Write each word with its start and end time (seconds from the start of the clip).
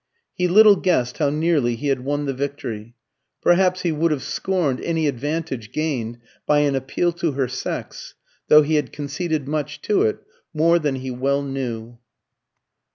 He 0.33 0.47
little 0.47 0.77
guessed 0.77 1.19
how 1.19 1.29
nearly 1.29 1.75
he 1.75 1.89
had 1.89 2.03
won 2.03 2.25
the 2.25 2.33
victory. 2.33 2.95
Perhaps 3.39 3.83
he 3.83 3.91
would 3.91 4.09
have 4.09 4.23
scorned 4.23 4.81
any 4.81 5.05
advantage 5.05 5.71
gained 5.71 6.17
by 6.47 6.61
an 6.61 6.73
appeal 6.75 7.11
to 7.11 7.33
her 7.33 7.47
sex, 7.47 8.15
though 8.47 8.63
he 8.63 8.73
had 8.77 8.91
conceded 8.91 9.47
much 9.47 9.79
to 9.83 10.01
it 10.01 10.23
more 10.55 10.79
than 10.79 10.95
he 10.95 11.11
well 11.11 11.43
knew. 11.43 11.99